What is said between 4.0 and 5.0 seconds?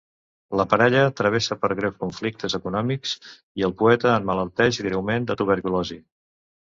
emmalalteix